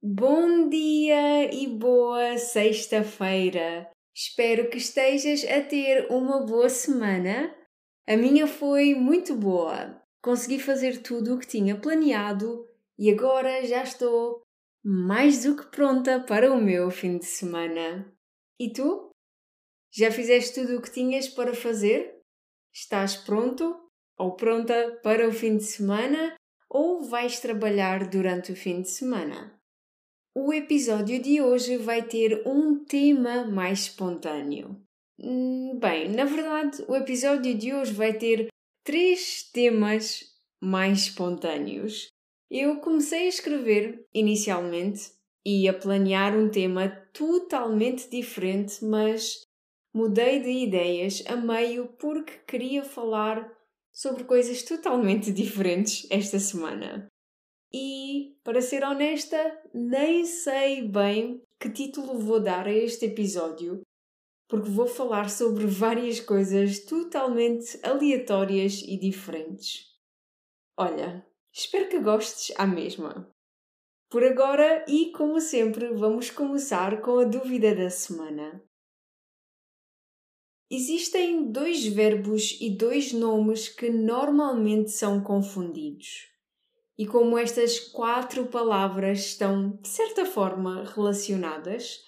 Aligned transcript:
Bom 0.00 0.68
dia 0.68 1.52
e 1.52 1.66
boa 1.66 2.38
sexta-feira! 2.38 3.90
Espero 4.14 4.70
que 4.70 4.78
estejas 4.78 5.42
a 5.42 5.60
ter 5.60 6.06
uma 6.08 6.46
boa 6.46 6.68
semana. 6.68 7.52
A 8.06 8.16
minha 8.16 8.46
foi 8.46 8.94
muito 8.94 9.34
boa. 9.34 10.00
Consegui 10.22 10.60
fazer 10.60 11.02
tudo 11.02 11.34
o 11.34 11.38
que 11.40 11.48
tinha 11.48 11.76
planeado 11.76 12.64
e 12.96 13.10
agora 13.10 13.66
já 13.66 13.82
estou 13.82 14.40
mais 14.84 15.42
do 15.42 15.56
que 15.56 15.66
pronta 15.66 16.20
para 16.20 16.52
o 16.52 16.62
meu 16.62 16.92
fim 16.92 17.18
de 17.18 17.26
semana. 17.26 18.08
E 18.56 18.72
tu? 18.72 19.10
Já 19.92 20.12
fizeste 20.12 20.60
tudo 20.60 20.78
o 20.78 20.80
que 20.80 20.92
tinhas 20.92 21.28
para 21.28 21.52
fazer? 21.52 22.22
Estás 22.72 23.16
pronto 23.16 23.76
ou 24.16 24.36
pronta 24.36 25.00
para 25.02 25.28
o 25.28 25.32
fim 25.32 25.56
de 25.56 25.64
semana 25.64 26.36
ou 26.70 27.02
vais 27.02 27.40
trabalhar 27.40 28.08
durante 28.08 28.52
o 28.52 28.56
fim 28.56 28.80
de 28.80 28.90
semana? 28.90 29.57
O 30.34 30.52
episódio 30.52 31.20
de 31.20 31.40
hoje 31.40 31.76
vai 31.76 32.02
ter 32.02 32.46
um 32.46 32.84
tema 32.84 33.44
mais 33.44 33.80
espontâneo. 33.80 34.80
Hum, 35.18 35.78
bem, 35.80 36.08
na 36.10 36.24
verdade, 36.24 36.84
o 36.86 36.94
episódio 36.94 37.56
de 37.56 37.72
hoje 37.72 37.92
vai 37.92 38.12
ter 38.12 38.48
três 38.84 39.42
temas 39.52 40.24
mais 40.60 40.98
espontâneos. 41.00 42.08
Eu 42.50 42.80
comecei 42.80 43.26
a 43.26 43.28
escrever 43.28 44.06
inicialmente 44.14 45.12
e 45.44 45.68
a 45.68 45.74
planear 45.74 46.36
um 46.36 46.50
tema 46.50 46.88
totalmente 47.12 48.08
diferente, 48.08 48.84
mas 48.84 49.42
mudei 49.94 50.40
de 50.40 50.50
ideias 50.50 51.22
a 51.26 51.36
meio 51.36 51.88
porque 51.98 52.34
queria 52.46 52.84
falar 52.84 53.50
sobre 53.92 54.24
coisas 54.24 54.62
totalmente 54.62 55.32
diferentes 55.32 56.06
esta 56.10 56.38
semana. 56.38 57.08
E, 57.72 58.36
para 58.42 58.62
ser 58.62 58.82
honesta, 58.82 59.60
nem 59.74 60.24
sei 60.24 60.82
bem 60.88 61.42
que 61.60 61.70
título 61.70 62.18
vou 62.18 62.40
dar 62.40 62.66
a 62.66 62.72
este 62.72 63.06
episódio, 63.06 63.82
porque 64.48 64.70
vou 64.70 64.86
falar 64.86 65.28
sobre 65.28 65.66
várias 65.66 66.18
coisas 66.20 66.84
totalmente 66.84 67.78
aleatórias 67.82 68.82
e 68.82 68.98
diferentes. 68.98 69.86
Olha, 70.76 71.26
espero 71.52 71.88
que 71.88 72.00
gostes 72.00 72.54
à 72.56 72.66
mesma. 72.66 73.30
Por 74.08 74.24
agora, 74.24 74.86
e 74.88 75.12
como 75.12 75.38
sempre, 75.38 75.92
vamos 75.92 76.30
começar 76.30 77.02
com 77.02 77.18
a 77.18 77.24
dúvida 77.24 77.74
da 77.74 77.90
semana. 77.90 78.64
Existem 80.70 81.50
dois 81.50 81.86
verbos 81.86 82.56
e 82.60 82.74
dois 82.74 83.12
nomes 83.12 83.68
que 83.68 83.90
normalmente 83.90 84.90
são 84.90 85.22
confundidos. 85.22 86.37
E 86.98 87.06
como 87.06 87.38
estas 87.38 87.78
quatro 87.78 88.48
palavras 88.48 89.20
estão, 89.20 89.76
de 89.76 89.86
certa 89.86 90.26
forma, 90.26 90.82
relacionadas, 90.82 92.04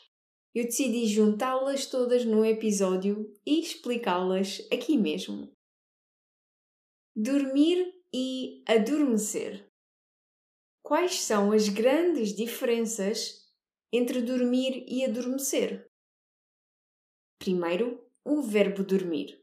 eu 0.52 0.64
decidi 0.64 1.06
juntá-las 1.06 1.86
todas 1.86 2.24
num 2.24 2.44
episódio 2.44 3.32
e 3.46 3.60
explicá-las 3.60 4.66
aqui 4.72 4.98
mesmo. 4.98 5.52
Dormir 7.14 7.94
e 8.12 8.64
adormecer. 8.66 9.70
Quais 10.82 11.20
são 11.20 11.52
as 11.52 11.68
grandes 11.68 12.34
diferenças 12.34 13.48
entre 13.92 14.20
dormir 14.20 14.84
e 14.88 15.04
adormecer? 15.04 15.88
Primeiro, 17.38 18.04
o 18.24 18.42
verbo 18.42 18.82
dormir 18.82 19.39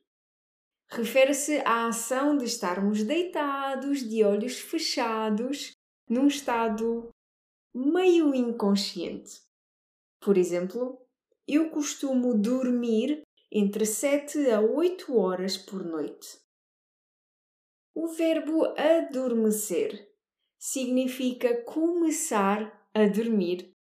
refere-se 0.90 1.58
à 1.66 1.88
ação 1.88 2.38
de 2.38 2.46
estarmos 2.46 3.04
deitados, 3.04 4.08
de 4.08 4.24
olhos 4.24 4.60
fechados, 4.60 5.72
num 6.10 6.28
estado 6.28 7.10
meio 7.74 8.34
inconsciente. 8.34 9.42
Por 10.20 10.38
exemplo, 10.38 11.00
eu 11.48 11.70
costumo 11.70 12.34
dormir 12.34 13.22
entre 13.52 13.86
7 13.86 14.50
a 14.50 14.62
8 14.62 15.16
horas 15.16 15.58
por 15.58 15.84
noite. 15.84 16.40
O 17.94 18.08
verbo 18.08 18.66
adormecer 18.78 20.12
significa 20.60 21.64
começar 21.64 22.90
a 22.94 23.06
dormir. 23.08 23.72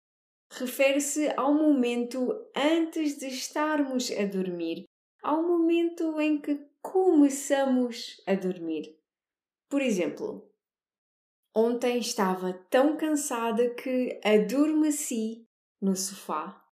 Refere-se 0.50 1.28
ao 1.36 1.52
momento 1.54 2.28
antes 2.54 3.18
de 3.18 3.26
estarmos 3.26 4.10
a 4.12 4.24
dormir, 4.24 4.84
ao 5.22 5.42
momento 5.42 6.20
em 6.20 6.40
que 6.40 6.54
começamos 6.92 8.22
a 8.26 8.34
dormir. 8.34 8.96
Por 9.68 9.82
exemplo, 9.82 10.48
ontem 11.54 11.98
estava 11.98 12.52
tão 12.70 12.96
cansada 12.96 13.74
que 13.74 14.20
adormeci 14.24 15.48
no 15.80 15.96
sofá. 15.96 16.64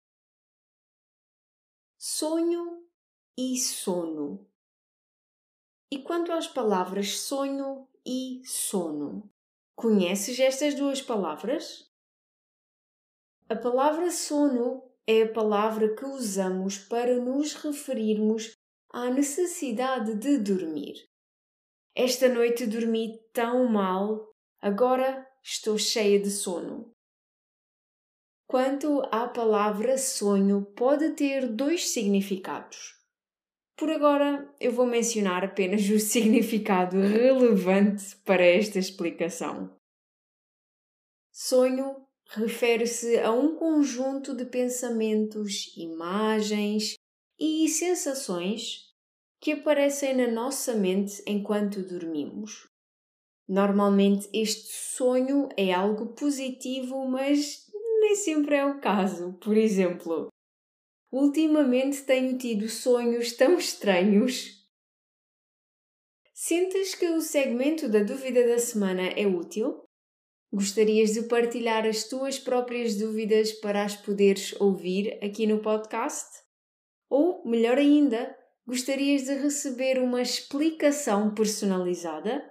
Sonho 1.97 2.87
e 3.35 3.57
sono. 3.57 4.47
E 5.91 6.03
quanto 6.03 6.31
às 6.31 6.47
palavras 6.47 7.19
sonho 7.19 7.87
e 8.05 8.41
sono? 8.45 9.31
Conheces 9.75 10.39
estas 10.39 10.75
duas 10.75 11.01
palavras? 11.01 11.91
A 13.49 13.55
palavra 13.55 14.11
sono 14.11 14.83
é 15.07 15.23
a 15.23 15.33
palavra 15.33 15.95
que 15.95 16.05
usamos 16.05 16.77
para 16.77 17.17
nos 17.17 17.55
referirmos 17.55 18.62
à 18.93 19.09
necessidade 19.09 20.13
de 20.13 20.37
dormir. 20.37 20.93
Esta 21.95 22.29
noite 22.29 22.67
dormi 22.67 23.19
tão 23.33 23.67
mal, 23.67 24.31
agora 24.61 25.27
estou 25.43 25.79
cheia 25.79 26.19
de 26.19 26.29
sono. 26.29 26.93
Quanto 28.47 29.01
à 29.11 29.27
palavra 29.27 29.97
sonho, 29.97 30.63
pode 30.75 31.15
ter 31.15 31.47
dois 31.47 31.89
significados. 31.89 32.93
Por 33.75 33.89
agora, 33.89 34.53
eu 34.59 34.71
vou 34.71 34.85
mencionar 34.85 35.43
apenas 35.43 35.81
o 35.89 35.99
significado 35.99 36.99
relevante 36.99 38.15
para 38.17 38.45
esta 38.45 38.77
explicação. 38.77 39.75
Sonho 41.31 42.05
refere-se 42.27 43.17
a 43.19 43.31
um 43.31 43.55
conjunto 43.55 44.35
de 44.35 44.45
pensamentos, 44.45 45.75
imagens 45.75 46.95
e 47.39 47.67
sensações 47.67 48.93
que 49.39 49.51
aparecem 49.51 50.15
na 50.15 50.27
nossa 50.27 50.73
mente 50.73 51.21
enquanto 51.27 51.81
dormimos. 51.81 52.67
Normalmente 53.47 54.29
este 54.33 54.71
sonho 54.73 55.49
é 55.57 55.73
algo 55.73 56.13
positivo, 56.13 57.05
mas 57.07 57.67
nem 57.99 58.15
sempre 58.15 58.55
é 58.55 58.65
o 58.65 58.79
caso. 58.79 59.33
Por 59.41 59.57
exemplo, 59.57 60.29
ultimamente 61.11 62.03
tenho 62.03 62.37
tido 62.37 62.69
sonhos 62.69 63.33
tão 63.33 63.57
estranhos. 63.57 64.63
Sentes 66.33 66.95
que 66.95 67.07
o 67.09 67.21
segmento 67.21 67.89
da 67.89 68.01
dúvida 68.01 68.47
da 68.47 68.57
semana 68.57 69.03
é 69.09 69.27
útil? 69.27 69.83
Gostarias 70.51 71.13
de 71.13 71.23
partilhar 71.23 71.85
as 71.85 72.03
tuas 72.03 72.39
próprias 72.39 72.95
dúvidas 72.95 73.51
para 73.53 73.83
as 73.83 73.95
poderes 73.95 74.53
ouvir 74.61 75.17
aqui 75.23 75.47
no 75.47 75.61
podcast? 75.61 76.42
Ou, 77.15 77.45
melhor 77.45 77.77
ainda, 77.77 78.35
gostarias 78.65 79.25
de 79.25 79.35
receber 79.35 79.99
uma 79.99 80.19
explicação 80.19 81.31
personalizada? 81.31 82.43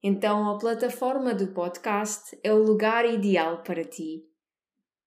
Então 0.00 0.48
a 0.48 0.56
plataforma 0.60 1.34
do 1.34 1.48
podcast 1.48 2.38
é 2.44 2.52
o 2.52 2.62
lugar 2.62 3.04
ideal 3.04 3.64
para 3.64 3.82
ti. 3.82 4.24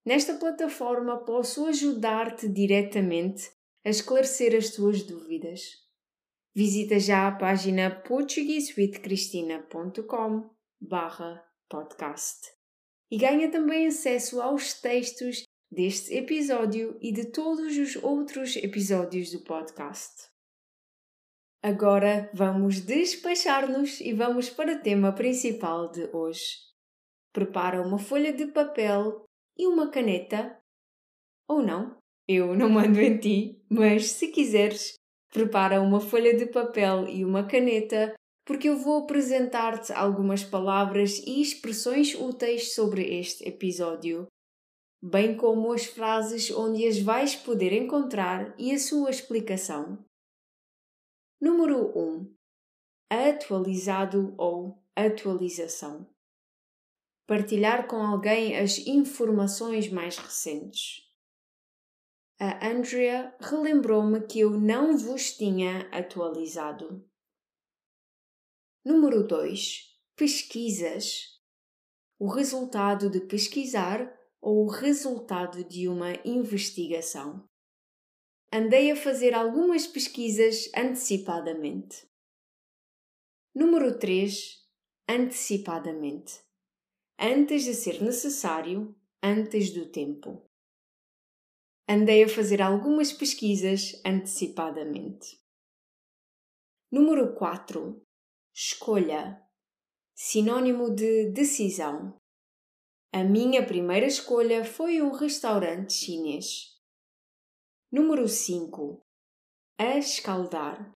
Nesta 0.06 0.34
plataforma 0.34 1.24
posso 1.24 1.66
ajudar-te 1.68 2.50
diretamente 2.50 3.50
a 3.86 3.90
esclarecer 3.90 4.54
as 4.54 4.72
tuas 4.72 5.02
dúvidas. 5.04 5.62
Visita 6.54 7.00
já 7.00 7.30
a 7.30 7.32
página 7.32 7.90
portuguesewithcristina.com 7.90 10.50
podcast 11.70 12.52
e 13.10 13.16
ganha 13.16 13.50
também 13.50 13.88
acesso 13.88 14.42
aos 14.42 14.74
textos 14.74 15.46
deste 15.74 16.14
episódio 16.14 16.96
e 17.02 17.12
de 17.12 17.32
todos 17.32 17.76
os 17.78 17.96
outros 18.04 18.56
episódios 18.56 19.32
do 19.32 19.40
podcast. 19.44 20.30
Agora 21.64 22.30
vamos 22.34 22.82
despachar-nos 22.82 24.00
e 24.00 24.14
vamos 24.14 24.50
para 24.50 24.74
o 24.74 24.82
tema 24.82 25.12
principal 25.14 25.90
de 25.92 26.08
hoje. 26.14 26.58
Prepara 27.34 27.82
uma 27.82 27.98
folha 27.98 28.32
de 28.32 28.48
papel 28.48 29.26
e 29.58 29.66
uma 29.66 29.90
caneta 29.90 30.60
Ou 31.48 31.62
não, 31.62 31.98
eu 32.28 32.56
não 32.56 32.70
mando 32.70 33.02
em 33.02 33.18
ti, 33.18 33.62
mas 33.70 34.12
se 34.12 34.28
quiseres, 34.28 34.94
prepara 35.32 35.82
uma 35.82 36.00
folha 36.00 36.36
de 36.38 36.46
papel 36.46 37.08
e 37.08 37.26
uma 37.26 37.48
caneta, 37.48 38.14
porque 38.46 38.70
eu 38.70 38.78
vou 38.78 39.04
apresentar-te 39.04 39.92
algumas 39.92 40.44
palavras 40.44 41.18
e 41.20 41.42
expressões 41.42 42.14
úteis 42.14 42.76
sobre 42.76 43.20
este 43.20 43.48
episódio, 43.48 44.28
bem 45.06 45.36
como 45.36 45.74
as 45.74 45.84
frases 45.84 46.50
onde 46.50 46.88
as 46.88 46.98
vais 46.98 47.36
poder 47.36 47.74
encontrar 47.74 48.58
e 48.58 48.72
a 48.72 48.80
sua 48.80 49.10
explicação. 49.10 50.02
Número 51.42 51.92
1. 51.94 52.34
Atualizado 53.10 54.34
ou 54.38 54.82
atualização. 54.96 56.10
Partilhar 57.28 57.86
com 57.86 57.98
alguém 57.98 58.58
as 58.58 58.78
informações 58.78 59.90
mais 59.90 60.18
recentes. 60.18 61.06
A 62.40 62.66
Andrea 62.66 63.36
relembrou-me 63.42 64.26
que 64.26 64.40
eu 64.40 64.52
não 64.52 64.98
vos 64.98 65.36
tinha 65.36 65.82
atualizado. 65.90 67.06
Número 68.86 69.28
2. 69.28 70.00
Pesquisas. 70.16 71.42
O 72.18 72.30
resultado 72.30 73.10
de 73.10 73.20
pesquisar 73.20 74.23
ou 74.44 74.66
o 74.66 74.70
resultado 74.70 75.64
de 75.64 75.88
uma 75.88 76.12
investigação. 76.26 77.48
Andei 78.52 78.92
a 78.92 78.96
fazer 78.96 79.34
algumas 79.34 79.88
pesquisas 79.88 80.70
antecipadamente. 80.76 82.06
Número 83.56 83.98
3. 83.98 84.36
Antecipadamente. 85.10 86.42
Antes 87.18 87.64
de 87.64 87.74
ser 87.74 88.02
necessário, 88.02 88.94
antes 89.24 89.72
do 89.72 89.90
tempo. 89.90 90.46
Andei 91.88 92.26
a 92.26 92.30
fazer 92.30 92.62
algumas 92.62 93.14
pesquisas 93.14 94.02
antecipadamente. 94.06 95.42
Número 96.92 97.34
4. 97.34 98.06
Escolha. 98.54 99.42
Sinônimo 100.14 100.94
de 100.94 101.32
decisão. 101.32 102.22
A 103.16 103.24
minha 103.24 103.64
primeira 103.64 104.08
escolha 104.08 104.66
foi 104.66 105.00
um 105.00 105.12
restaurante 105.12 105.94
chinês. 105.94 106.76
Número 107.92 108.28
5. 108.28 109.06
A 109.78 110.00
escaldar. 110.00 110.92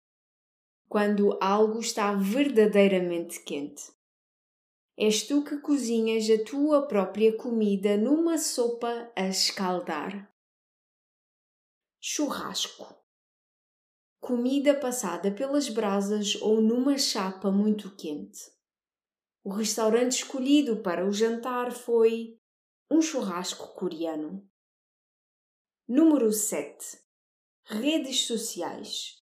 Quando 0.87 1.37
algo 1.41 1.77
está 1.81 2.13
verdadeiramente 2.13 3.43
quente. 3.43 3.91
És 4.97 5.27
tu 5.27 5.43
que 5.43 5.57
cozinhas 5.57 6.29
a 6.29 6.41
tua 6.41 6.87
própria 6.87 7.35
comida 7.35 7.97
numa 7.97 8.37
sopa 8.37 9.11
a 9.13 9.27
escaldar. 9.27 10.33
Churrasco. 11.99 12.95
Comida 14.21 14.73
passada 14.73 15.33
pelas 15.33 15.67
brasas 15.67 16.41
ou 16.41 16.61
numa 16.61 16.97
chapa 16.97 17.51
muito 17.51 17.93
quente. 17.93 18.54
O 19.47 19.51
restaurante 19.51 20.13
escolhido 20.13 20.81
para 20.81 21.07
o 21.07 21.13
jantar 21.13 21.71
foi 21.71 22.41
um 22.89 22.99
churrasco 22.99 23.75
coreano. 23.75 24.43
Número 25.87 26.33
7. 26.33 26.99
Redes 27.63 28.25
sociais. 28.25 29.23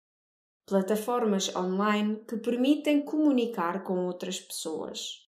Plataformas 0.68 1.54
online 1.56 2.24
que 2.26 2.38
permitem 2.38 3.04
comunicar 3.04 3.84
com 3.84 4.06
outras 4.06 4.40
pessoas. 4.40 5.28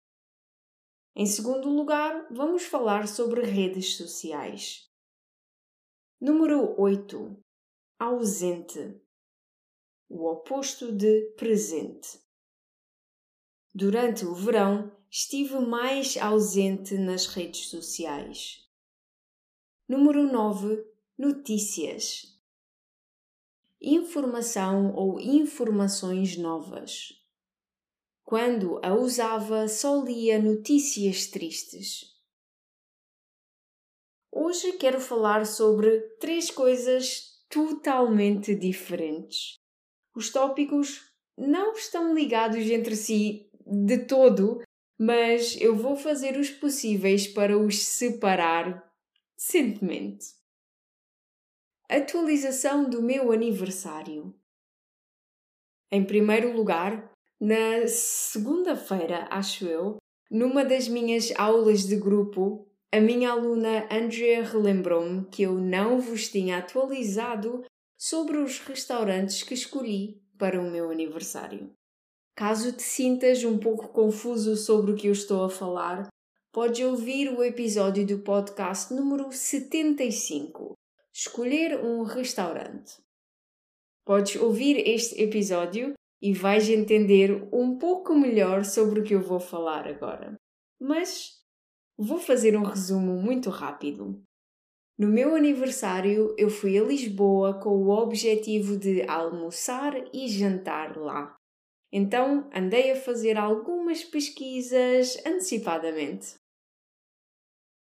Em 1.15 1.27
segundo 1.27 1.69
lugar, 1.69 2.27
vamos 2.33 2.65
falar 2.65 3.07
sobre 3.07 3.43
redes 3.43 3.97
sociais. 3.97 4.91
Número 6.21 6.75
8. 6.77 7.41
Ausente. 8.01 9.01
O 10.09 10.29
oposto 10.29 10.91
de 10.91 11.33
presente. 11.37 12.22
Durante 13.75 14.27
o 14.27 14.35
verão, 14.35 14.95
estive 15.11 15.59
mais 15.59 16.19
ausente 16.19 16.99
nas 16.99 17.25
redes 17.27 17.69
sociais. 17.69 18.69
Número 19.89 20.31
9. 20.31 20.85
Notícias. 21.17 22.39
Informação 23.81 24.95
ou 24.95 25.19
informações 25.19 26.37
novas. 26.37 27.15
Quando 28.23 28.79
a 28.85 28.95
usava, 28.95 29.67
só 29.69 30.03
lia 30.05 30.39
notícias 30.39 31.27
tristes. 31.29 32.13
Hoje 34.31 34.73
quero 34.73 35.01
falar 35.01 35.47
sobre 35.47 35.99
três 36.21 36.51
coisas 36.51 37.43
totalmente 37.49 38.55
diferentes. 38.55 39.59
Os 40.15 40.31
tópicos 40.31 41.11
não 41.37 41.73
estão 41.73 42.15
ligados 42.15 42.67
entre 42.71 42.95
si 42.97 43.51
de 43.73 43.99
todo, 44.05 44.63
mas 44.99 45.59
eu 45.61 45.75
vou 45.75 45.97
fazer 45.97 46.37
os 46.37 46.51
possíveis 46.51 47.27
para 47.27 47.57
os 47.57 47.79
separar 47.79 48.93
decentemente. 49.37 50.27
Atualização 51.89 52.89
do 52.89 53.03
meu 53.03 53.33
aniversário. 53.33 54.35
Em 55.91 56.05
primeiro 56.05 56.55
lugar, 56.55 57.11
na 57.41 57.87
segunda-feira, 57.87 59.27
acho 59.31 59.67
eu, 59.67 59.97
numa 60.31 60.65
das 60.65 60.87
minhas 60.87 61.33
aulas 61.37 61.87
de 61.87 61.97
grupo, 61.97 62.67
a 62.91 63.01
minha 63.01 63.31
aluna 63.31 63.89
Andrea 63.91 64.45
relembrou-me 64.45 65.27
que 65.27 65.43
eu 65.43 65.55
não 65.55 65.99
vos 65.99 66.29
tinha 66.29 66.59
atualizado 66.59 67.65
sobre 67.99 68.37
os 68.39 68.59
restaurantes 68.59 69.43
que 69.43 69.55
escolhi 69.55 70.23
para 70.39 70.61
o 70.61 70.71
meu 70.71 70.91
aniversário. 70.91 71.75
Caso 72.43 72.73
te 72.73 72.83
sintas 72.83 73.45
um 73.45 73.57
pouco 73.57 73.87
confuso 73.91 74.57
sobre 74.57 74.91
o 74.91 74.97
que 74.97 75.07
eu 75.07 75.13
estou 75.13 75.45
a 75.45 75.49
falar, 75.49 76.09
podes 76.53 76.85
ouvir 76.85 77.29
o 77.29 77.41
episódio 77.41 78.05
do 78.05 78.19
podcast 78.19 78.93
número 78.93 79.31
75 79.31 80.73
Escolher 81.15 81.79
um 81.85 82.03
restaurante. 82.03 83.01
Podes 84.05 84.35
ouvir 84.35 84.77
este 84.89 85.23
episódio 85.23 85.93
e 86.21 86.33
vais 86.33 86.69
entender 86.69 87.49
um 87.53 87.79
pouco 87.79 88.13
melhor 88.13 88.65
sobre 88.65 88.99
o 88.99 89.05
que 89.05 89.15
eu 89.15 89.23
vou 89.23 89.39
falar 89.39 89.87
agora. 89.87 90.35
Mas 90.81 91.35
vou 91.97 92.19
fazer 92.19 92.57
um 92.57 92.65
resumo 92.65 93.23
muito 93.23 93.51
rápido. 93.51 94.21
No 94.99 95.07
meu 95.07 95.37
aniversário, 95.37 96.35
eu 96.37 96.51
fui 96.51 96.77
a 96.77 96.83
Lisboa 96.83 97.61
com 97.61 97.85
o 97.85 97.91
objetivo 97.91 98.77
de 98.77 99.09
almoçar 99.09 99.95
e 100.13 100.27
jantar 100.27 100.97
lá. 100.97 101.37
Então, 101.93 102.49
andei 102.55 102.93
a 102.93 102.97
fazer 102.97 103.37
algumas 103.37 104.03
pesquisas 104.03 105.17
antecipadamente. 105.27 106.35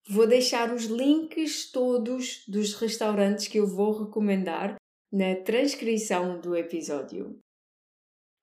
Vou 0.07 0.25
deixar 0.25 0.73
os 0.73 0.85
links 0.85 1.71
todos 1.71 2.43
dos 2.47 2.73
restaurantes 2.73 3.47
que 3.47 3.59
eu 3.59 3.67
vou 3.67 4.05
recomendar 4.05 4.75
na 5.11 5.35
transcrição 5.35 6.39
do 6.39 6.55
episódio. 6.55 7.37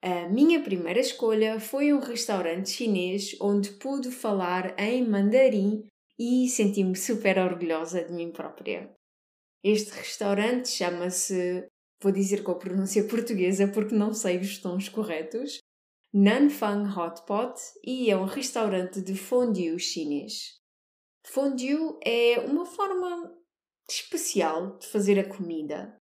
A 0.00 0.28
minha 0.28 0.62
primeira 0.62 1.00
escolha 1.00 1.58
foi 1.58 1.92
um 1.92 1.98
restaurante 1.98 2.70
chinês 2.70 3.36
onde 3.40 3.70
pude 3.70 4.12
falar 4.12 4.78
em 4.78 5.04
mandarim 5.04 5.84
e 6.16 6.48
senti-me 6.48 6.94
super 6.94 7.38
orgulhosa 7.38 8.04
de 8.04 8.12
mim 8.12 8.30
própria. 8.30 8.88
Este 9.64 9.90
restaurante 9.90 10.68
chama-se, 10.68 11.66
vou 12.06 12.12
dizer 12.12 12.44
com 12.44 12.52
a 12.52 12.54
pronúncia 12.54 13.02
portuguesa 13.02 13.66
porque 13.66 13.92
não 13.92 14.14
sei 14.14 14.38
os 14.38 14.58
tons 14.58 14.88
corretos, 14.88 15.58
Nanfang 16.14 16.88
Hot 16.96 17.26
Pot 17.26 17.60
e 17.84 18.08
é 18.08 18.16
um 18.16 18.26
restaurante 18.26 19.02
de 19.02 19.16
fondue 19.16 19.76
chinês. 19.80 20.52
Fondue 21.24 21.98
é 22.04 22.38
uma 22.38 22.64
forma 22.64 23.34
especial 23.90 24.78
de 24.78 24.86
fazer 24.86 25.18
a 25.18 25.28
comida. 25.28 25.96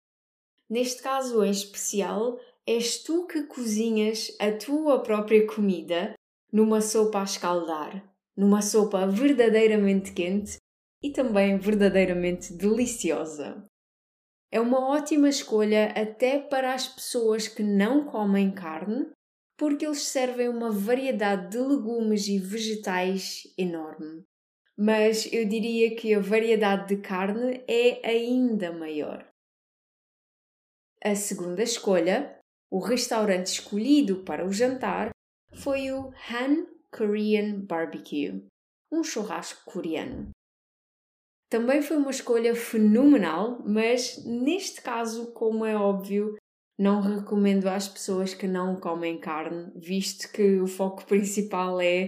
Neste 0.69 1.01
caso 1.01 1.41
em 1.41 1.51
especial, 1.51 2.37
és 2.67 3.01
tu 3.01 3.25
que 3.25 3.43
cozinhas 3.43 4.35
a 4.41 4.51
tua 4.51 5.01
própria 5.01 5.47
comida 5.47 6.15
numa 6.51 6.81
sopa 6.81 7.21
a 7.21 7.23
escaldar, 7.23 8.13
numa 8.35 8.61
sopa 8.61 9.07
verdadeiramente 9.07 10.11
quente 10.11 10.57
e 11.01 11.11
também 11.11 11.57
verdadeiramente 11.57 12.51
deliciosa. 12.51 13.65
É 14.53 14.59
uma 14.59 14.87
ótima 14.87 15.27
escolha 15.27 15.87
até 15.99 16.37
para 16.37 16.75
as 16.75 16.87
pessoas 16.87 17.47
que 17.47 17.63
não 17.63 18.05
comem 18.05 18.53
carne, 18.53 19.09
porque 19.57 19.83
eles 19.83 20.03
servem 20.03 20.47
uma 20.47 20.69
variedade 20.69 21.49
de 21.49 21.57
legumes 21.57 22.27
e 22.27 22.37
vegetais 22.37 23.51
enorme. 23.57 24.23
Mas 24.77 25.27
eu 25.33 25.49
diria 25.49 25.95
que 25.95 26.13
a 26.13 26.19
variedade 26.19 26.95
de 26.95 27.01
carne 27.01 27.63
é 27.67 28.07
ainda 28.07 28.71
maior. 28.71 29.27
A 31.03 31.15
segunda 31.15 31.63
escolha 31.63 32.37
o 32.71 32.77
restaurante 32.77 33.47
escolhido 33.47 34.23
para 34.23 34.45
o 34.45 34.53
jantar 34.53 35.09
foi 35.55 35.91
o 35.91 36.13
Han 36.29 36.67
Korean 36.95 37.59
Barbecue, 37.59 38.45
um 38.91 39.03
churrasco 39.03 39.65
coreano. 39.65 40.29
Também 41.53 41.83
foi 41.83 41.97
uma 41.97 42.09
escolha 42.09 42.55
fenomenal, 42.55 43.61
mas 43.63 44.25
neste 44.25 44.81
caso, 44.81 45.31
como 45.33 45.63
é 45.63 45.75
óbvio, 45.75 46.35
não 46.79 46.99
recomendo 46.99 47.67
às 47.67 47.87
pessoas 47.87 48.33
que 48.33 48.47
não 48.47 48.79
comem 48.79 49.19
carne, 49.19 49.71
visto 49.75 50.31
que 50.31 50.59
o 50.59 50.65
foco 50.65 51.05
principal 51.05 51.79
é 51.79 52.07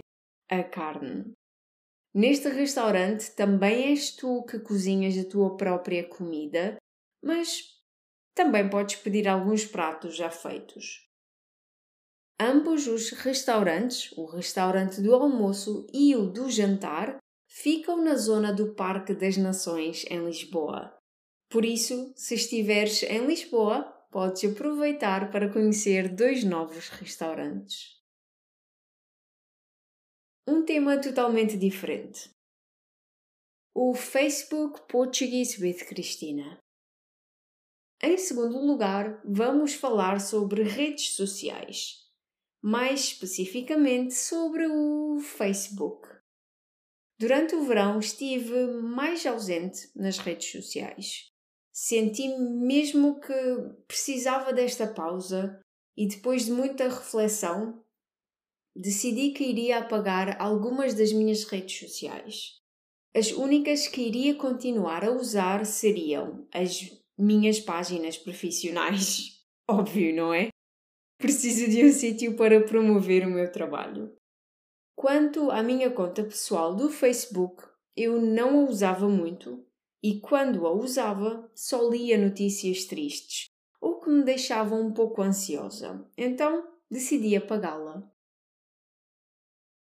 a 0.50 0.64
carne. 0.64 1.32
Neste 2.12 2.50
restaurante 2.50 3.36
também 3.36 3.90
és 3.90 4.16
tu 4.16 4.44
que 4.46 4.58
cozinhas 4.58 5.16
a 5.16 5.30
tua 5.30 5.56
própria 5.56 6.10
comida, 6.10 6.78
mas 7.24 7.80
também 8.36 8.68
podes 8.68 8.96
pedir 8.96 9.28
alguns 9.28 9.64
pratos 9.64 10.16
já 10.16 10.32
feitos. 10.32 11.08
Ambos 12.42 12.88
os 12.88 13.12
restaurantes, 13.12 14.12
o 14.18 14.26
restaurante 14.26 15.00
do 15.02 15.14
almoço 15.14 15.86
e 15.94 16.16
o 16.16 16.32
do 16.32 16.50
jantar, 16.50 17.20
ficam 17.56 18.04
na 18.04 18.16
zona 18.16 18.52
do 18.52 18.74
Parque 18.76 19.14
das 19.14 19.38
Nações 19.38 20.06
em 20.10 20.26
Lisboa. 20.26 20.94
Por 21.50 21.64
isso, 21.64 22.12
se 22.16 22.36
estiveres 22.36 23.04
em 23.04 23.26
Lisboa, 23.26 23.84
podes 24.12 24.44
aproveitar 24.44 25.32
para 25.32 25.52
conhecer 25.52 26.14
dois 26.14 26.44
novos 26.44 26.90
restaurantes 26.90 27.96
um 30.48 30.64
tema 30.64 31.02
totalmente 31.02 31.58
diferente. 31.58 32.30
O 33.74 33.96
Facebook 33.96 34.82
Portuguese 34.88 35.60
with 35.60 35.86
Cristina. 35.88 36.60
Em 38.02 38.16
segundo 38.16 38.60
lugar, 38.60 39.22
vamos 39.26 39.74
falar 39.74 40.22
sobre 40.22 40.62
redes 40.62 41.14
sociais, 41.16 42.08
mais 42.62 43.06
especificamente 43.06 44.14
sobre 44.14 44.68
o 44.68 45.20
Facebook. 45.20 46.15
Durante 47.18 47.56
o 47.56 47.64
verão 47.64 48.00
estive 48.00 48.68
mais 48.68 49.26
ausente 49.26 49.90
nas 49.96 50.18
redes 50.18 50.52
sociais. 50.52 51.32
Senti 51.72 52.28
mesmo 52.28 53.20
que 53.20 53.34
precisava 53.88 54.52
desta 54.52 54.88
pausa 54.88 55.60
e 55.98 56.08
depois 56.08 56.46
de 56.46 56.52
muita 56.52 56.86
reflexão 56.86 57.84
decidi 58.76 59.32
que 59.32 59.46
iria 59.46 59.80
apagar 59.80 60.42
algumas 60.42 60.94
das 60.94 61.14
minhas 61.14 61.46
redes 61.46 61.80
sociais. 61.80 62.60
As 63.16 63.32
únicas 63.32 63.88
que 63.88 64.02
iria 64.02 64.36
continuar 64.36 65.06
a 65.06 65.12
usar 65.12 65.66
seriam 65.66 66.46
as 66.54 67.02
minhas 67.18 67.62
páginas 67.62 68.18
profissionais. 68.18 69.42
Óbvio, 69.70 70.14
não 70.14 70.34
é? 70.34 70.50
Preciso 71.18 71.70
de 71.70 71.86
um 71.86 71.92
sítio 71.92 72.36
para 72.36 72.66
promover 72.66 73.26
o 73.26 73.32
meu 73.32 73.50
trabalho. 73.50 74.14
Quanto 74.96 75.52
à 75.52 75.62
minha 75.62 75.92
conta 75.92 76.24
pessoal 76.24 76.74
do 76.74 76.90
Facebook, 76.90 77.64
eu 77.96 78.22
não 78.22 78.66
a 78.66 78.70
usava 78.70 79.10
muito 79.10 79.66
e 80.02 80.20
quando 80.22 80.66
a 80.66 80.72
usava 80.72 81.50
só 81.54 81.90
lia 81.90 82.18
notícias 82.18 82.86
tristes 82.86 83.50
ou 83.82 84.00
que 84.00 84.10
me 84.10 84.24
deixavam 84.24 84.82
um 84.82 84.94
pouco 84.94 85.22
ansiosa. 85.22 86.10
Então 86.18 86.66
decidi 86.90 87.36
apagá-la. 87.36 88.10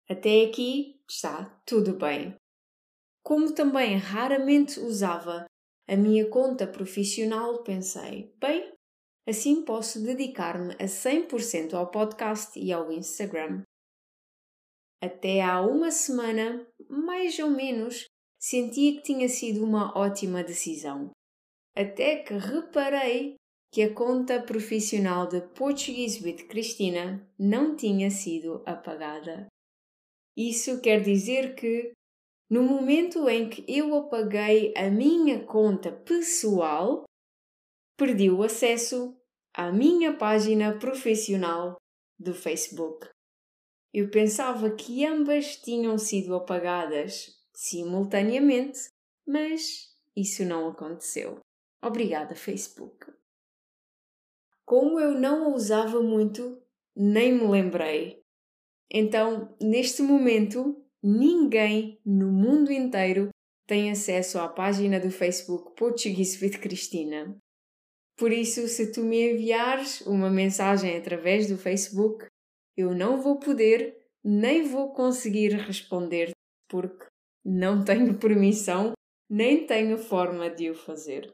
Até 0.09 0.45
aqui 0.45 1.01
está 1.09 1.45
tudo 1.65 1.93
bem. 1.93 2.35
Como 3.23 3.53
também 3.53 3.97
raramente 3.97 4.79
usava 4.79 5.45
a 5.87 5.95
minha 5.95 6.29
conta 6.29 6.65
profissional, 6.65 7.63
pensei, 7.63 8.33
bem, 8.39 8.73
assim 9.27 9.63
posso 9.63 10.01
dedicar-me 10.01 10.73
a 10.73 10.85
100% 10.85 11.73
ao 11.73 11.91
podcast 11.91 12.57
e 12.57 12.71
ao 12.71 12.91
Instagram. 12.91 13.63
Até 15.01 15.41
há 15.41 15.61
uma 15.61 15.89
semana, 15.89 16.65
mais 16.87 17.39
ou 17.39 17.49
menos, 17.49 18.05
sentia 18.39 18.95
que 18.95 19.01
tinha 19.01 19.27
sido 19.27 19.63
uma 19.63 19.97
ótima 19.97 20.43
decisão. 20.43 21.09
Até 21.75 22.17
que 22.17 22.33
reparei 22.33 23.35
que 23.73 23.81
a 23.81 23.93
conta 23.93 24.41
profissional 24.41 25.27
de 25.27 25.41
Portuguese 25.41 26.23
with 26.23 26.47
Cristina 26.47 27.25
não 27.39 27.75
tinha 27.75 28.11
sido 28.11 28.61
apagada. 28.65 29.47
Isso 30.37 30.81
quer 30.81 31.01
dizer 31.01 31.55
que, 31.55 31.93
no 32.49 32.63
momento 32.63 33.29
em 33.29 33.49
que 33.49 33.63
eu 33.67 33.95
apaguei 33.95 34.73
a 34.75 34.89
minha 34.89 35.43
conta 35.45 35.91
pessoal, 35.91 37.05
perdi 37.97 38.29
o 38.29 38.43
acesso 38.43 39.15
à 39.55 39.71
minha 39.71 40.15
página 40.15 40.77
profissional 40.77 41.77
do 42.19 42.33
Facebook. 42.33 43.07
Eu 43.93 44.09
pensava 44.09 44.69
que 44.71 45.05
ambas 45.05 45.57
tinham 45.57 45.97
sido 45.97 46.33
apagadas 46.35 47.39
simultaneamente, 47.53 48.89
mas 49.27 49.95
isso 50.15 50.45
não 50.45 50.69
aconteceu. 50.69 51.39
Obrigada, 51.83 52.35
Facebook. 52.35 53.11
Como 54.65 54.99
eu 54.99 55.11
não 55.19 55.45
a 55.45 55.55
usava 55.55 56.01
muito, 56.01 56.61
nem 56.95 57.33
me 57.33 57.47
lembrei 57.47 58.21
então, 58.93 59.55
neste 59.61 60.01
momento, 60.01 60.75
ninguém 61.01 61.97
no 62.05 62.29
mundo 62.29 62.73
inteiro 62.73 63.29
tem 63.65 63.89
acesso 63.89 64.37
à 64.37 64.49
página 64.49 64.99
do 64.99 65.09
Facebook 65.09 65.73
Portuguese 65.77 66.43
with 66.43 66.59
Cristina. 66.59 67.37
Por 68.17 68.33
isso, 68.33 68.67
se 68.67 68.91
tu 68.91 69.01
me 69.01 69.31
enviares 69.31 70.01
uma 70.01 70.29
mensagem 70.29 70.97
através 70.97 71.47
do 71.47 71.57
Facebook, 71.57 72.25
eu 72.77 72.93
não 72.93 73.21
vou 73.21 73.39
poder 73.39 73.97
nem 74.23 74.63
vou 74.63 74.93
conseguir 74.93 75.53
responder 75.53 76.31
porque 76.69 77.05
não 77.43 77.83
tenho 77.83 78.17
permissão 78.17 78.93
nem 79.29 79.65
tenho 79.65 79.97
forma 79.97 80.49
de 80.49 80.69
o 80.69 80.75
fazer. 80.75 81.33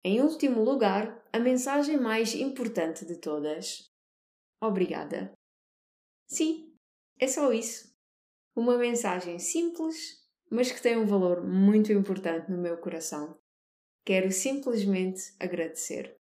Em 0.04 0.20
último 0.20 0.64
lugar, 0.64 1.24
a 1.32 1.38
mensagem 1.38 1.96
mais 1.96 2.34
importante 2.34 3.04
de 3.04 3.20
todas. 3.20 3.88
Obrigada. 4.60 5.32
Sim, 6.26 6.76
é 7.20 7.28
só 7.28 7.52
isso. 7.52 7.94
Uma 8.56 8.76
mensagem 8.78 9.38
simples, 9.38 10.26
mas 10.50 10.72
que 10.72 10.82
tem 10.82 10.96
um 10.96 11.06
valor 11.06 11.46
muito 11.46 11.92
importante 11.92 12.50
no 12.50 12.58
meu 12.58 12.76
coração. 12.78 13.38
Quero 14.04 14.32
simplesmente 14.32 15.32
agradecer. 15.38 16.20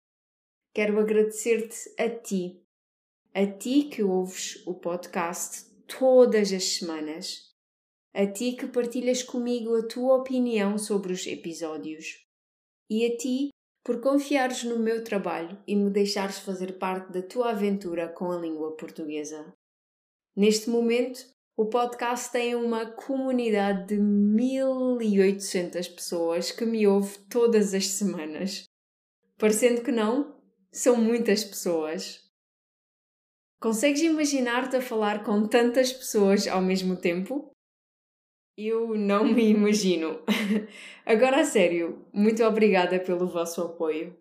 Quero 0.74 1.00
agradecer-te 1.00 1.96
a 1.98 2.08
ti, 2.08 2.62
a 3.34 3.46
ti 3.46 3.84
que 3.84 4.04
ouves 4.04 4.62
o 4.68 4.76
podcast 4.76 5.66
todas 5.88 6.54
as 6.54 6.64
semanas, 6.64 7.56
a 8.14 8.28
ti 8.28 8.54
que 8.54 8.68
partilhas 8.68 9.24
comigo 9.24 9.76
a 9.76 9.88
tua 9.88 10.18
opinião 10.18 10.78
sobre 10.78 11.12
os 11.12 11.26
episódios 11.26 12.24
e 12.88 13.04
a 13.06 13.18
ti 13.18 13.50
por 13.84 14.00
confiares 14.00 14.64
no 14.64 14.78
meu 14.78 15.04
trabalho 15.04 15.58
e 15.66 15.76
me 15.76 15.90
deixares 15.90 16.38
fazer 16.38 16.78
parte 16.78 17.12
da 17.12 17.24
tua 17.24 17.50
aventura 17.50 18.08
com 18.08 18.32
a 18.32 18.38
língua 18.38 18.76
portuguesa. 18.78 19.52
Neste 20.36 20.70
momento, 20.70 21.26
o 21.58 21.66
podcast 21.66 22.32
tem 22.32 22.54
uma 22.54 22.86
comunidade 22.86 23.88
de 23.88 23.98
1800 23.98 25.88
pessoas 25.88 26.52
que 26.52 26.64
me 26.64 26.86
ouve 26.86 27.18
todas 27.28 27.74
as 27.74 27.88
semanas. 27.88 28.66
Parecendo 29.38 29.82
que 29.82 29.92
não, 29.92 30.39
são 30.72 30.96
muitas 30.96 31.44
pessoas. 31.44 32.28
Consegues 33.60 34.02
imaginar-te 34.02 34.78
a 34.78 34.82
falar 34.82 35.24
com 35.24 35.48
tantas 35.48 35.92
pessoas 35.92 36.48
ao 36.48 36.62
mesmo 36.62 36.96
tempo? 36.96 37.52
Eu 38.58 38.96
não 38.96 39.26
me 39.26 39.50
imagino. 39.50 40.24
Agora 41.06 41.42
a 41.42 41.46
sério, 41.46 42.06
muito 42.14 42.44
obrigada 42.44 43.00
pelo 43.00 43.28
vosso 43.28 43.62
apoio. 43.62 44.18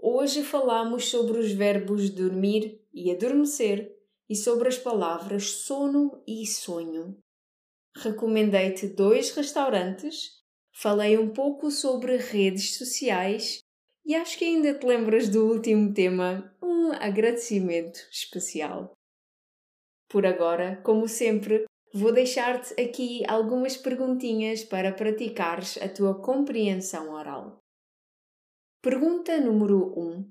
Hoje 0.00 0.44
falamos 0.44 1.08
sobre 1.08 1.38
os 1.38 1.52
verbos 1.52 2.10
dormir 2.10 2.80
e 2.92 3.10
adormecer 3.10 3.94
e 4.28 4.36
sobre 4.36 4.68
as 4.68 4.78
palavras 4.78 5.50
sono 5.50 6.22
e 6.26 6.46
sonho. 6.46 7.16
Recomendei-te 7.96 8.88
dois 8.88 9.30
restaurantes, 9.30 10.42
falei 10.72 11.16
um 11.16 11.32
pouco 11.32 11.70
sobre 11.70 12.16
redes 12.16 12.76
sociais 12.76 13.63
e 14.04 14.14
acho 14.14 14.38
que 14.38 14.44
ainda 14.44 14.74
te 14.74 14.86
lembras 14.86 15.28
do 15.28 15.46
último 15.46 15.92
tema, 15.94 16.54
um 16.62 16.92
agradecimento 16.92 18.00
especial. 18.10 18.92
Por 20.08 20.26
agora, 20.26 20.80
como 20.82 21.08
sempre, 21.08 21.64
vou 21.92 22.12
deixar-te 22.12 22.78
aqui 22.80 23.22
algumas 23.26 23.76
perguntinhas 23.76 24.62
para 24.62 24.92
praticares 24.92 25.78
a 25.78 25.88
tua 25.88 26.20
compreensão 26.20 27.10
oral. 27.10 27.58
Pergunta 28.82 29.40
número 29.40 29.98
1: 29.98 30.30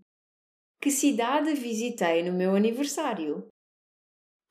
Que 0.80 0.92
cidade 0.92 1.56
visitei 1.56 2.22
no 2.22 2.32
meu 2.32 2.56
aniversário? 2.56 3.48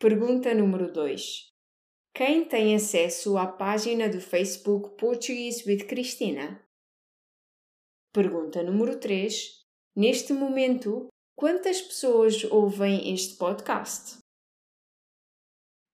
Pergunta 0.01 0.53
número 0.53 0.93
2: 0.93 1.49
Quem 2.13 2.45
tem 2.45 2.75
acesso 2.75 3.39
à 3.39 3.47
página 3.47 4.09
do 4.09 4.21
Facebook 4.21 4.97
Portuguese 4.97 5.63
with 5.65 5.87
Cristina? 5.87 6.61
Pergunta 8.13 8.63
número 8.63 8.99
3: 8.99 9.63
Neste 9.97 10.35
momento, 10.35 11.07
quantas 11.35 11.81
pessoas 11.81 12.45
ouvem 12.45 13.15
este 13.15 13.37
podcast? 13.37 14.19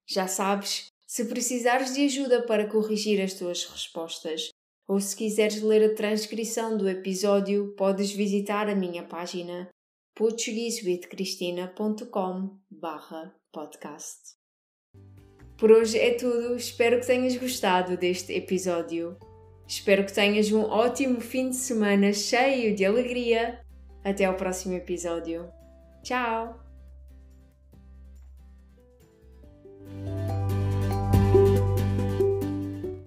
Já 0.09 0.27
sabes, 0.27 0.87
se 1.07 1.27
precisares 1.27 1.95
de 1.95 2.07
ajuda 2.07 2.45
para 2.45 2.69
corrigir 2.69 3.23
as 3.23 3.35
tuas 3.35 3.65
respostas, 3.65 4.49
ou 4.89 5.01
se 5.01 5.15
quiseres 5.15 5.63
ler 5.63 5.93
a 5.93 5.95
transcrição 5.95 6.77
do 6.77 6.89
episódio, 6.89 7.73
podes 7.77 8.11
visitar 8.11 8.69
a 8.69 8.75
minha 8.75 9.07
página 9.07 9.69
portuguesewithcristina.com 10.17 12.59
podcast. 13.53 14.37
Por 15.57 15.71
hoje 15.71 15.97
é 15.99 16.15
tudo, 16.15 16.57
espero 16.57 16.99
que 16.99 17.07
tenhas 17.07 17.37
gostado 17.37 17.97
deste 17.97 18.33
episódio. 18.33 19.17
Espero 19.69 20.03
que 20.05 20.15
tenhas 20.15 20.51
um 20.51 20.63
ótimo 20.63 21.21
fim 21.21 21.51
de 21.51 21.57
semana 21.57 22.11
cheio 22.15 22.75
de 22.75 22.87
alegria. 22.87 23.61
Até 24.03 24.25
ao 24.25 24.35
próximo 24.35 24.75
episódio. 24.75 25.47
Tchau! 26.03 26.68